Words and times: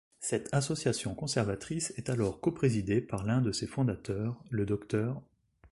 Cette 0.19 0.51
association 0.51 1.13
conservatrice 1.13 1.93
est 1.95 2.09
alors 2.09 2.39
coprésidée 2.41 3.01
par 3.01 3.23
l'un 3.23 3.39
de 3.39 3.51
ses 3.51 3.67
fondateurs, 3.67 4.43
le 4.49 4.65
Dr. 4.65 5.21